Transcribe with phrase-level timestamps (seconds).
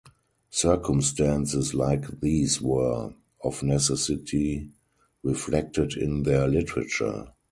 [0.49, 3.13] Circumstances like these were,
[3.43, 4.71] of necessity,
[5.21, 7.27] reflected in their literature.